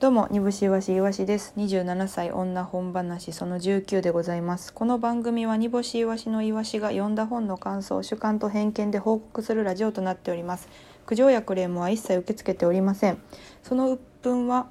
[0.00, 1.52] どうも煮干しいわしいわしです。
[1.58, 4.72] 27歳女本話その19でございます。
[4.72, 10.70] この番組は煮干しいわしのいわしが読んだ本の感想主観と偏見で報告するラジオとなっております。
[11.04, 13.18] 苦情やクレームは一切受け付けておりません。
[13.62, 14.68] その鬱憤は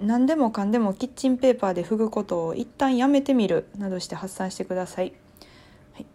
[0.00, 5.14] 何でもかんでもキッチンペーパーで拭くことを一旦やめてみるなどして発散してください、
[5.94, 6.06] はい。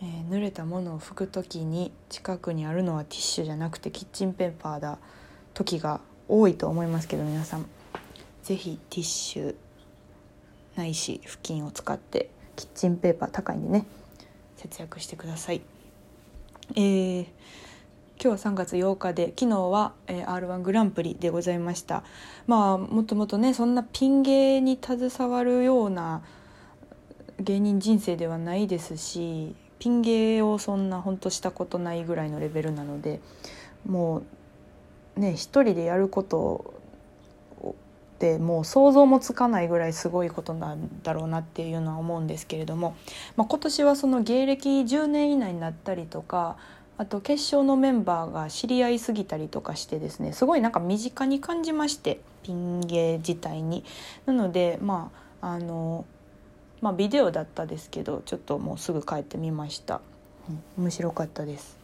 [0.00, 4.96] えー濡れたものを拭くときに近くにあるのはティッシュじゃなくてキッチンペーパーだ。
[5.52, 6.00] 時が
[6.30, 7.66] 多いと思いますけど皆さん。
[8.42, 9.54] 是非ティッシュ
[10.76, 13.84] ないし布巾を使ってキッチンペーパー高いんでね
[14.56, 15.60] 節約してください。
[16.74, 17.26] えー
[18.22, 22.04] 今日は3月8日で昨日は、えー、r 1グランプリでございました。
[22.46, 26.20] まあもともとねそんなピン芸に携わるような
[27.38, 33.20] 芸人人生ではないですしピン芸をそんなほんとしたことないぐらいのレベルなので
[33.86, 34.22] もう
[35.16, 36.80] ね一人でやること
[37.64, 42.94] ってもう想像もつかないぐらいすごいことなんだろうなっていうのは思うんですけれども、
[43.36, 46.58] まあ、今年はその芸歴10年以内になったりとか
[46.98, 53.84] あと決勝のメンバーが知り合いすぎたりとかしてですねすごいなんか身近に感じましてピン芸自体に。
[54.26, 56.04] なのでまああの
[56.82, 60.02] まあビデオだったですけどちょっともうすぐ帰ってみました、
[60.76, 61.78] 面白かったです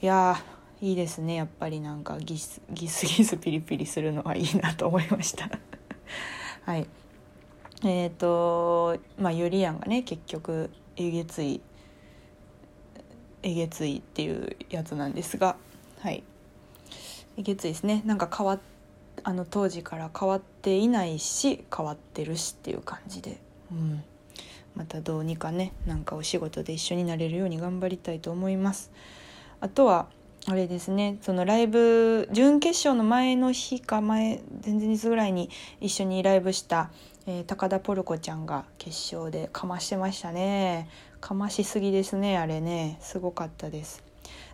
[0.00, 0.42] いや
[0.80, 5.50] いいですねやっぱりなんかギスギスギスピリピリするのはいいなと思いました。
[6.64, 6.86] はい。
[7.84, 11.60] えっ、ー、とまあゆりやんがね結局えげつい
[13.42, 15.56] えげついっていうやつなんですが
[16.00, 16.22] はい。
[17.36, 18.02] えげついですね。
[18.04, 18.60] なんか変わ
[19.24, 23.38] あの当時から変わっていないし変わってるしっていう感じで、
[23.72, 24.04] うん、
[24.76, 28.92] またどうにかねなんかお仕事で一緒になれるように頑張りたいと思います。
[29.60, 30.06] あとは
[30.50, 31.18] あれですね。
[31.20, 36.90] そのライブ準決勝の前の日か前前日ぐらいに一緒にライブした、
[37.26, 40.88] えー、高田ポルコちゃんが決勝でかましてましたね。
[41.20, 42.96] かましすぎですねあれね。
[43.02, 44.02] すごかったです。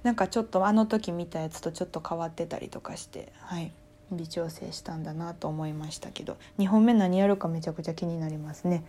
[0.03, 3.71] なんかちょっとあの時見たやつとちょっと変わってたりとかしてはい。
[4.11, 8.83] 微調整したんだなと思いましたけど2本目何やるかめちゃくちゃ気になりますね。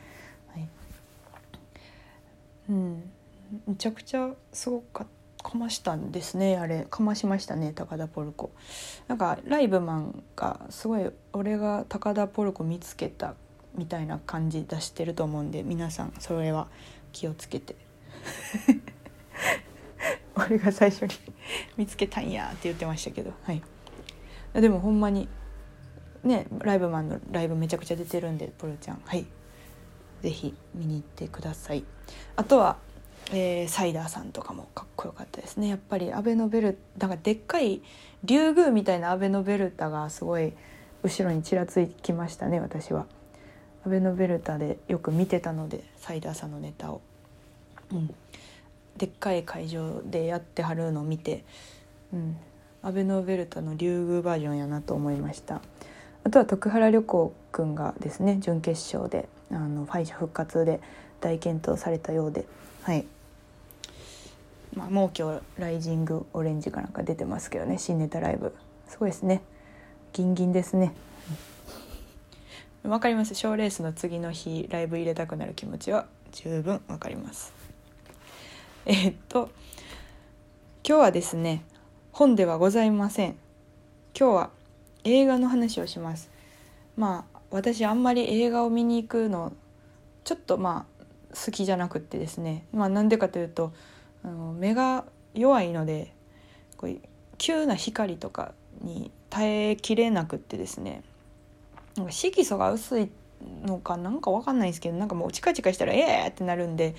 [0.47, 0.67] はい。
[2.72, 3.11] うん。
[3.67, 5.24] めちゃくちゃすごかった。
[5.45, 6.88] かましたんですねあれ。
[6.89, 8.50] かましましたね高田ポルコ。
[9.07, 13.35] なんかライブマンがすごい俺が高田ポルコ見つけた
[13.75, 16.67] みたいな感じ出してると思うんで皆さんそれは
[17.11, 17.75] 気をつけて。
[20.34, 21.09] 俺が最初に
[21.78, 23.31] 見つけたんやって言ってましたけど。
[23.44, 23.61] はい。
[24.55, 25.29] でもほんまに
[26.23, 29.01] ねライブマンのライブめちゃくちゃ出てるんでポルちゃん。
[29.05, 29.28] はい。
[30.23, 31.84] 是非見に行ってください。
[32.35, 32.78] あとは
[33.31, 35.67] えー、サイダーさんとかもかっこよかったですね。
[35.67, 37.81] やっぱりアベノベルだからでっかい
[38.23, 40.53] 竜宮みたいなアベノベルタがすごい
[41.03, 43.05] 後ろにちらつきましたね私は。
[43.85, 47.01] アベノベルタでよく見てたのでサイダーさんのネタを、
[47.91, 48.07] うん、
[48.97, 51.43] でっかい会場でやってはるのを見て、
[52.11, 52.35] うん、
[52.81, 55.61] アベノベルタの竜宮バージョンやなと思いました。
[56.23, 60.81] あとは徳原旅行くんがですね準決勝であのファイ復活で
[61.21, 62.47] 大健闘されたようで
[62.81, 63.05] はい
[64.75, 68.53] まあ、もう今日ライジングオレンジかなんか出てますけどね新ネタライブ。
[68.87, 69.41] すごいですね。
[70.13, 70.93] ギンギンですね。
[72.83, 73.33] わかります。
[73.35, 77.53] 賞レースの次の日ライブ入れたくなる気持ちは十分わかります。
[78.85, 79.49] え、っと
[80.87, 81.63] 今日はですね
[82.11, 83.35] 本ではございません。
[84.17, 84.49] 今日は
[85.03, 86.29] 映画の話をします。
[86.97, 89.53] まあ私あんまり映画を見に行くの
[90.25, 92.65] ちょっとまあ好きじゃなくってですね。
[92.73, 93.73] まあなんでかというと
[94.25, 95.05] あの目が
[95.35, 96.11] 弱いので
[96.77, 96.99] こう
[97.37, 101.03] 急な光とかに耐えきれなくってですね
[101.95, 103.09] なんか色素が薄い
[103.63, 106.95] のかなんか分かんないんですけどなんかもうチカチカしたら「ええ!」ってなるんで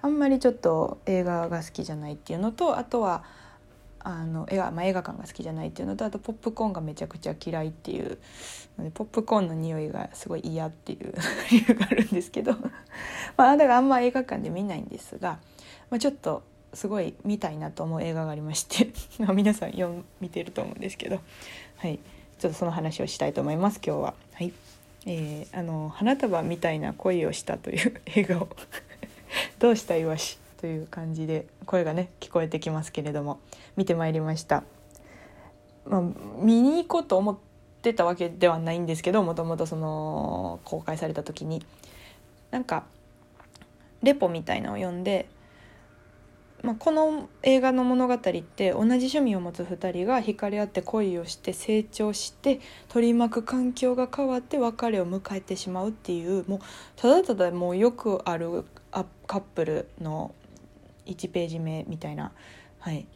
[0.00, 3.24] あんまりちょっと映画が好きじゃないっていうのとあとは
[4.02, 8.18] あの映画,、まあ、映画館が好きじゃないっていうのとあとポップコーンがめちゃくちゃ嫌いっていう
[8.78, 11.12] のでポップコーンの匂いがすごい嫌っていう
[11.50, 12.54] 理由があるんですけど
[13.36, 15.38] まあだからあんま映画館で見ないんですが、
[15.90, 16.42] まあ、ちょっと
[16.74, 18.88] すごい見たいなと思う映画がありまして
[19.32, 21.20] 皆さん読見てると思うんですけど、
[21.76, 21.98] はい、
[22.38, 24.14] ちょっとその話をしたいと思います今日は。
[24.32, 24.52] はい
[25.06, 28.48] えー、あの花束みたいな恋をしたという映画を
[29.58, 33.40] どうしたいわしという感じで声がね聞こえてきますけれども
[33.76, 34.62] 見てまいりました。
[35.86, 36.02] まあ、
[36.38, 37.38] 見に行こうと思っ
[37.82, 41.64] てたわけではないんですけどもともとその公開された時に
[42.50, 42.84] なんか
[44.02, 45.26] レポみたいなのを読んで
[46.62, 48.30] まあ、この映画の物語って
[48.72, 56.60] 同じ趣味を持つ2人が惹かれ合って恋をして成長して取り巻く環境が変わって別れを迎えてしまうっていうもう
[56.96, 58.64] ただただもうよくある
[59.26, 60.34] カップルの
[61.06, 62.32] 1ページ目みたいな、
[62.78, 63.06] はい、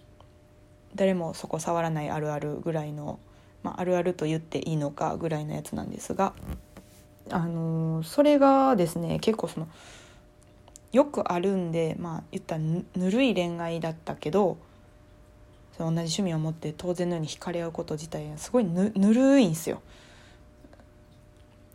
[0.94, 3.18] 誰もそこ触らないあるあるぐらいの、
[3.62, 6.32] まあ、あるあると言っていいのかぐらいのやつなんですが、
[7.30, 9.68] あのー、それがですね結構その。
[10.94, 14.56] よくあるんでまあ言ったらぬるい恋愛だったけど
[15.76, 19.82] その同じ趣味を持って当然のように惹かれ合うこと自体すごいぬぬるいんですよ。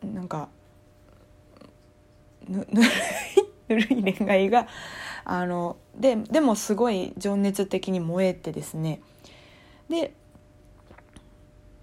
[0.02, 0.48] なんか
[2.48, 4.66] ぬ ぬるいぬるい恋愛が
[5.26, 9.02] あのででもすごい情熱的に燃えてですね
[9.90, 10.14] で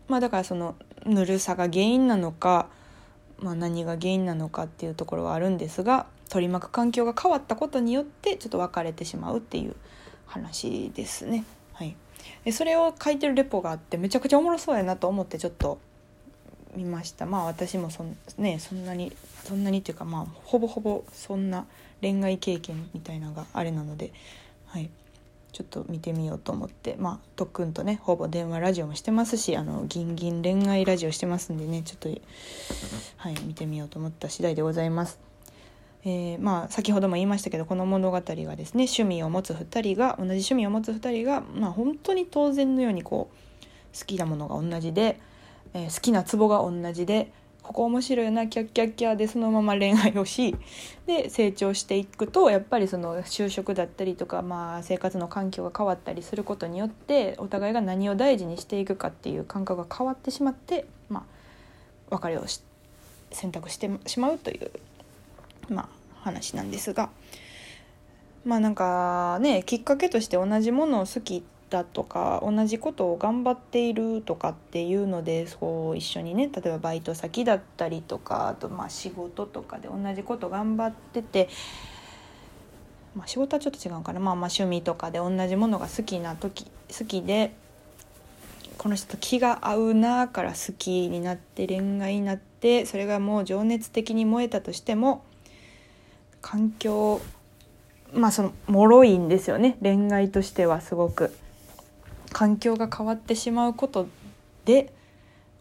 [0.08, 0.76] まあだからその
[1.06, 2.70] ぬるさが原因なのか、
[3.40, 9.76] まあ、何が原因なのかっていうところはあるんですが取り巻く環境が変わったことによってちょっと別れてしまうっていう
[10.26, 11.46] 話ですね。
[11.74, 11.96] はい、
[12.44, 15.80] でそれを書いてるレポがあってめちゃくちゃおもろそうやなと思ってちょっと
[16.76, 17.26] 見ました。
[17.26, 21.66] まあ私もそん,、ね、そんなにそんなにっていうかまあほぼほぼそんな
[22.02, 24.12] 恋愛経験みたいなのがあれなので、
[24.66, 24.90] はい、
[25.52, 32.10] ちょっと見てみようと思ってまあとっくんとねほぼ電話ラジオもしてますしあのギンギン恋愛ラジオしてますんでねちょっと、
[33.18, 35.20] はい、見てみようと思った次第でございます。
[36.06, 45.20] えー、まあ先ほども言いましたけどこの物語がですね趣味を持つ2人が同じ趣味を持つ2人が、まあ、本当に当然のようにこう好きなものが同じで、
[45.74, 47.32] えー、好きなツボが同じで
[47.68, 50.56] ここ面白いなキャッキャッキャでそのまま恋愛をし
[51.06, 61.26] で成長していくとやっぱりその就職だったりとか、まあ、生活の環境が変わったりすることによってお互いが何を大事にしていくかっていう感覚が変わってしまって、ま
[62.10, 62.46] あ、別れを
[63.32, 64.72] 選択してしまうという
[65.68, 65.90] まあ、
[66.22, 67.10] 話なんですが。
[68.46, 81.50] まあなんかねきっかけとして同じものを好きってだとか同じことを頑張っているとかっていうのでそう一緒にね例えばバイト先だったりとかあとまあ仕事とかで同じこと頑張ってて。
[83.16, 87.56] まあ、仕事はちょっと違うかな、まあ、まあ趣味とかで同じものが好きな時好きで
[88.78, 95.26] この人と気が合うなから好きになって恋愛になってそれがもう情熱的に燃えたとしても
[96.42, 97.20] 環境
[98.14, 101.36] まあその脆いんですよね恋愛としてはすごく
[102.32, 104.08] 環境が変わってしまうこと
[104.66, 104.94] で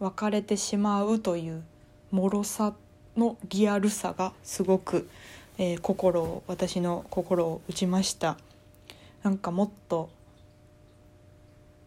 [0.01, 1.63] 別れてしまうという
[2.11, 2.75] 脆さ
[3.17, 5.09] のリアルさがすごく、
[5.59, 8.37] えー、心を私の心を打ちました。
[9.23, 10.11] なんかもっと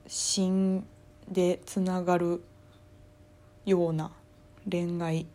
[0.08, 0.86] 心
[1.30, 2.44] でつながる
[3.66, 4.12] ような
[4.70, 5.28] 恋愛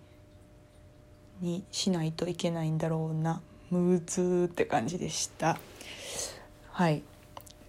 [1.40, 3.40] にしないといけないんだろうな。
[3.70, 5.58] ムーズって感じでした。
[6.70, 7.02] はい。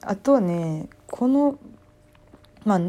[0.01, 1.57] あとはねこの
[2.65, 2.81] まあ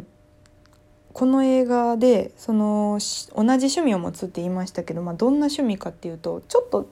[1.12, 6.88] この映画でその同じ趣味を持つって言いましたけど、まあ、どんな趣味かっていうとちょっと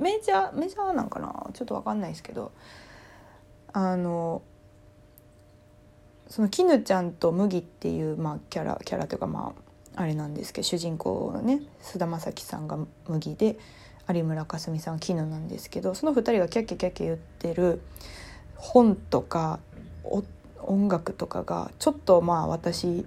[0.00, 1.46] メジャーメジャーなんかな？
[1.54, 2.50] ちょっと分かんないですけど
[3.72, 4.42] あの
[6.26, 9.54] その絹ちゃんと麦っていう、まあ、キャラキャラというかま
[9.94, 12.76] ああれなんですけど主人公のね菅田将暉さんが
[13.06, 13.56] 麦で
[14.12, 17.80] 有村架純さんは絹なんですけどその2人がキャッキャキャッキャ言ってる
[18.56, 19.60] 本とか
[20.04, 23.06] 音楽とかがちょっとまあ私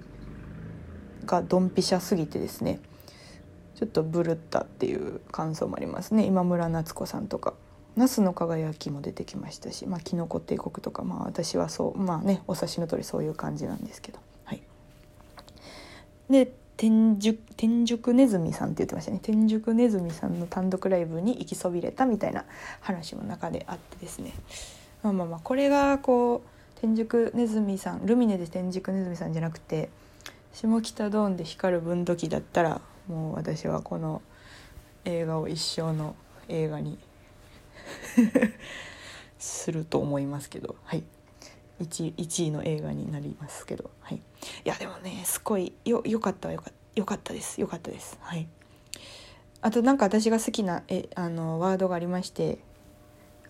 [1.25, 2.79] がドンピシャすぎてですね
[3.75, 6.25] ちょっとブルったっていう感想もありますね。
[6.25, 7.53] 今村夏子さんとか
[7.95, 14.19] 「ナスの輝き」も出てきましたし「まあ、キノコ帝国」とかまあ私はそうまあねお察しの通りそういう感じなんですけど。
[14.45, 14.63] はい。
[16.29, 19.19] で天竺天竺ネズミさんって言ってましたね。
[19.21, 22.45] 天竺ネズミさんの単独ライブに行きそびれたみたいな
[22.81, 24.33] 話も中であってですね。
[25.03, 29.89] まあまあまあこれがこう天竺ネズミさんルミネで天竺ネズミさんじゃなくて
[30.53, 34.21] 下北ドーンで光る分度器だったらもう私はこの
[35.05, 36.15] 映画を一生の
[36.47, 36.99] 映画に
[39.39, 41.03] すると思いますけどはい。
[41.81, 44.21] 1, 1位の映画になりますけど、はい、い
[44.63, 48.17] やでもねすごいよよかったよかよかったですよかったです。
[48.21, 48.47] はい。
[49.61, 52.57] あとなんか私が好きなえあのワードがありまして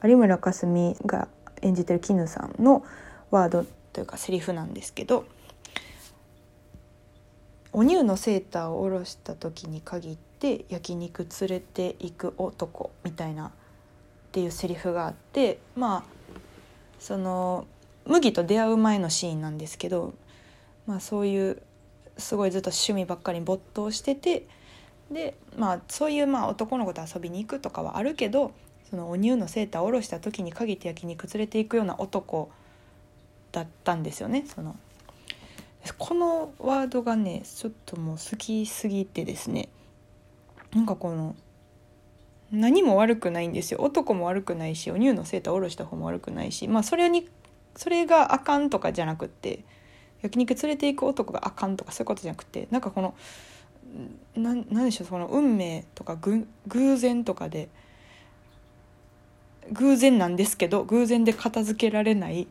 [0.04, 1.30] 有村架純が
[1.62, 2.84] 演じてる絹さんの
[3.32, 5.26] ワードというかセリフなんですけど
[7.74, 13.52] お乳のセーターを下ろした時に限って焼肉連れて行く男みたいなっ
[14.32, 16.04] ていうセリフがあってまあ
[17.00, 17.68] その
[18.06, 20.14] 麦と出会う前のシーンなんですけど、
[20.86, 21.62] まあ、そういう
[22.18, 24.48] すごいずっと趣味ばっかり没頭してて
[25.12, 28.52] で、まあ、そういうまあ男の子と遊びに行くとかはあるけど
[28.90, 32.50] そのお乳のセーターを下ろした時に限って焼肉連れていくような男
[33.58, 34.46] だったんですよね。
[34.46, 34.76] その
[35.98, 39.70] このワードがねちょっともう好きすぎてですね。
[40.76, 41.36] なんかこの
[42.52, 43.80] 何も悪くないんですよ。
[43.82, 46.68] 男も悪くないしお乳のセーター下ろした方も悪くないし。
[46.68, 47.28] まあそれに
[47.76, 49.64] それがあかんとかじゃなくって
[50.22, 53.16] 焼肉連れていく男があかんとかそういうことじゃなくてなんかこの
[54.36, 56.18] 何でしょうその運命とか
[56.68, 57.70] 偶然とかで
[59.72, 62.48] 偶然なんですけど偶然で片付けられない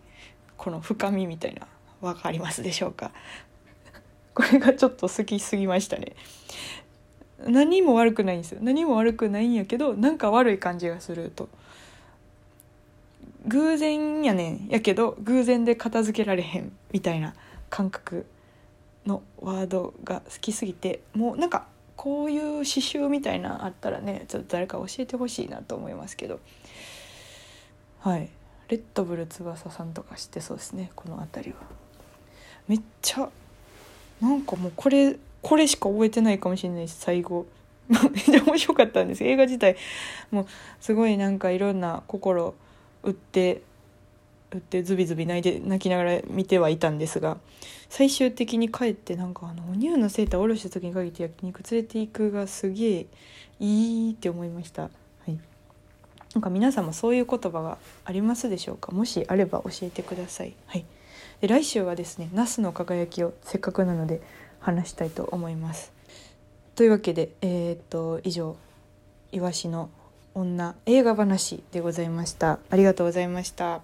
[0.57, 1.67] この深みみたいな
[2.01, 3.13] 分かりますでしょうか？
[4.35, 6.13] これがちょっと好きすぎましたね。
[7.47, 8.59] 何も悪くないんですよ。
[8.63, 11.49] 何も悪くないんやけどなんか悪い感じがすると。
[13.47, 14.69] 偶然やねん。
[14.69, 17.35] やけど偶然で片付けられへんみたいな
[17.71, 18.27] 感覚
[19.07, 26.41] のワードが好きすぎてもうなんかこういう刺繍みたいなあったらねちょっと誰か教えてほしいなと思いますけど。
[28.01, 28.29] はい。
[28.69, 31.59] レッドブル翼さんとか知ってそうですねこの辺りは。
[32.69, 33.29] めっちゃ
[34.21, 37.47] なんかもうこれこれしか覚えてないかもしれないし最後。
[37.87, 39.23] めっちゃ面白かったんです。
[39.23, 39.77] 映画自体
[40.33, 40.47] もう
[40.81, 42.55] すごいなんかいろんな心
[43.05, 43.63] 打って
[44.51, 47.39] 打ってズビズビ泣いて泣きながら見てはいたんですが
[47.89, 53.07] 最終的に帰ってなんかあのお乳のセーター下ろした時に限って焼肉連れていくがすげえ
[53.61, 54.91] いいって思いました。
[56.37, 58.93] なんか皆さんもそういう言葉がありますでしょうか？
[58.93, 60.55] もしあれば教えてください。
[60.67, 60.85] はい、
[61.41, 64.21] で来週はですね「ナスの輝き」をせっかくなので
[64.61, 65.93] 話したいと思います。
[66.75, 68.55] というわけで、えー、っと以上
[69.33, 69.89] 「イワシの
[70.35, 72.59] 女映画話」でございました。
[72.69, 73.81] ありがとうございました。